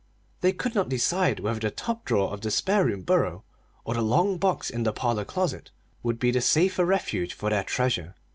[0.39, 3.43] They could not decide whether the top drawer of the spare room bureau
[3.85, 5.69] or the long box in the parlor closet
[6.01, 8.15] would be the safer refuge for their treasure.